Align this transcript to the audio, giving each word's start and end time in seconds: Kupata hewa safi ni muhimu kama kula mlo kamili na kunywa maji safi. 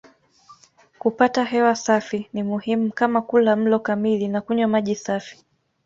Kupata 0.99 1.43
hewa 1.43 1.75
safi 1.75 2.29
ni 2.33 2.43
muhimu 2.43 2.91
kama 2.91 3.21
kula 3.21 3.55
mlo 3.55 3.79
kamili 3.79 4.27
na 4.27 4.41
kunywa 4.41 4.67
maji 4.67 4.95
safi. 4.95 5.45